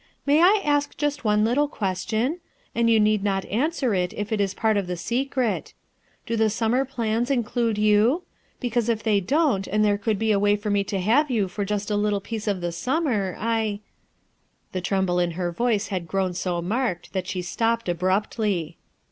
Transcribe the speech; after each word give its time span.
May 0.25 0.41
I 0.41 0.59
ask 0.65 0.97
just 0.97 1.23
one 1.23 1.45
little 1.45 1.67
question?— 1.67 2.39
and 2.73 2.89
you 2.89 2.99
need 2.99 3.23
not 3.23 3.45
answer 3.45 3.93
it 3.93 4.13
if 4.17 4.31
it 4.31 4.41
is 4.41 4.55
part 4.55 4.75
of 4.75 4.87
the 4.87 4.97
secret 4.97 5.75
Do 6.25 6.35
the 6.35 6.49
summer 6.49 6.85
plan's 6.85 7.29
include 7.29 7.77
you? 7.77 8.23
Because 8.59 8.89
if 8.89 9.03
they 9.03 9.19
don't, 9.19 9.67
and 9.67 9.85
there 9.85 9.99
could 9.99 10.17
be 10.17 10.31
a 10.31 10.39
way 10.39 10.55
for 10.55 10.71
me 10.71 10.83
to 10.85 10.97
have 10.99 11.29
you 11.29 11.47
for 11.47 11.63
just 11.65 11.91
a 11.91 11.95
little 11.95 12.19
piece 12.19 12.47
of 12.47 12.61
the 12.61 12.71
summer, 12.71 13.37
I 13.37 13.81
—"The 14.71 14.81
tremble 14.81 15.19
in 15.19 15.31
her 15.37 15.51
voice 15.51 15.89
had 15.89 16.07
grown 16.07 16.33
so 16.33 16.63
marked 16.63 17.13
that 17.13 17.27
she 17.27 17.43
stopped 17.43 17.87
abruptly. 17.87 18.77